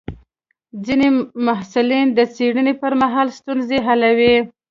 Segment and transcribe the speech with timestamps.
[0.85, 1.07] ځینې
[1.45, 4.35] محصلین د څېړنې پر مهال ستونزې حلوي.